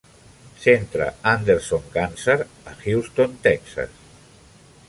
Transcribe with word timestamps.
Centre 0.61 1.09
Anderson 1.33 1.83
Cancer 1.97 2.47
a 2.73 2.75
Houston, 2.81 3.37
Texas. 3.49 3.91